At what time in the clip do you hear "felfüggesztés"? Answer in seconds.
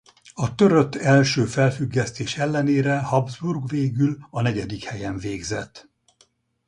1.45-2.37